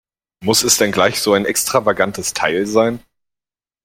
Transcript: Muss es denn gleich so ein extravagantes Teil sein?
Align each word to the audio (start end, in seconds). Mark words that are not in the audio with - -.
Muss 0.43 0.63
es 0.63 0.77
denn 0.77 0.91
gleich 0.91 1.21
so 1.21 1.33
ein 1.35 1.45
extravagantes 1.45 2.33
Teil 2.33 2.65
sein? 2.65 3.01